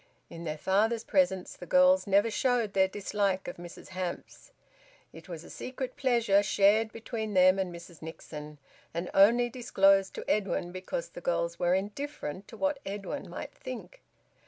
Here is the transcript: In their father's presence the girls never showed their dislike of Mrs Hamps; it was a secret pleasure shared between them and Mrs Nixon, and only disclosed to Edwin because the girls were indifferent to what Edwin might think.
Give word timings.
In 0.31 0.45
their 0.45 0.57
father's 0.57 1.03
presence 1.03 1.55
the 1.55 1.67
girls 1.67 2.07
never 2.07 2.31
showed 2.31 2.73
their 2.73 2.87
dislike 2.87 3.47
of 3.47 3.57
Mrs 3.57 3.89
Hamps; 3.89 4.51
it 5.13 5.29
was 5.29 5.43
a 5.43 5.49
secret 5.51 5.95
pleasure 5.95 6.41
shared 6.41 6.91
between 6.91 7.35
them 7.35 7.59
and 7.59 7.71
Mrs 7.71 8.01
Nixon, 8.01 8.57
and 8.95 9.11
only 9.13 9.47
disclosed 9.47 10.15
to 10.15 10.27
Edwin 10.27 10.71
because 10.71 11.09
the 11.09 11.21
girls 11.21 11.59
were 11.59 11.75
indifferent 11.75 12.47
to 12.47 12.57
what 12.57 12.79
Edwin 12.83 13.29
might 13.29 13.53
think. 13.53 14.01